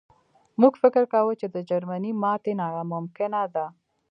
[0.61, 3.65] موږ فکر کاوه چې د جرمني ماتې ناممکنه ده